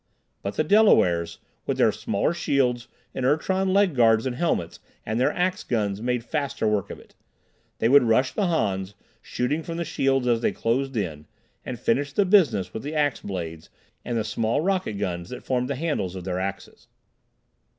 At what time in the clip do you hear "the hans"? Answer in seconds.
8.31-8.95